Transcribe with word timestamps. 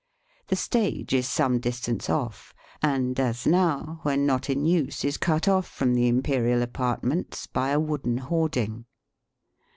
The 0.47 0.55
stage 0.55 1.13
is 1.13 1.29
some 1.29 1.59
distance 1.59 2.09
off, 2.09 2.55
and, 2.81 3.19
as 3.19 3.45
now, 3.45 3.99
when 4.01 4.25
not 4.25 4.49
in 4.49 4.65
use 4.65 5.05
is 5.05 5.17
cut 5.17 5.47
off 5.47 5.67
from 5.67 5.93
the 5.93 6.07
imperial 6.07 6.63
apartments 6.63 7.45
by 7.45 7.69
a 7.69 7.79
wooden 7.79 8.17
hoarding. 8.17 8.85